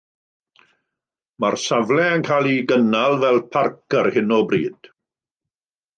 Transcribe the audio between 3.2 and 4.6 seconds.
fel parc ar hyn o